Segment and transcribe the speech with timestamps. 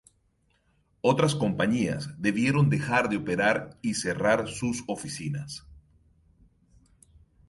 [1.01, 5.67] Otras compañías debieron dejar de operar y cerrar sus oficinas.